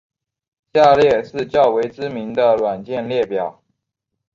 [0.73, 3.61] 下列是较为知名的软件列表。